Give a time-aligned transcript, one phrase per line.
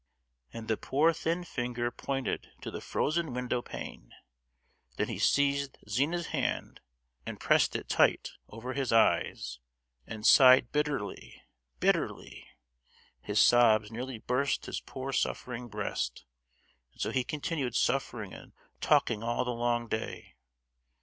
[0.51, 4.11] And the poor thin finger pointed to the frozen window pane.
[4.97, 6.79] Then he seized Zina's hand
[7.23, 9.59] and pressed it tight over his eyes,
[10.07, 12.47] and sighed bitterly—bitterly!
[13.21, 16.25] His sobs nearly burst his poor suffering breast....
[16.93, 20.33] And so he continued suffering and talking all the long day.